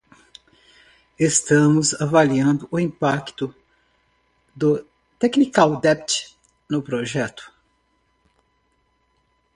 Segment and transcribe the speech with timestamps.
[1.29, 3.45] Estamos avaliando o impacto
[4.61, 4.71] do
[5.23, 6.07] technical debt
[6.71, 7.43] no projeto.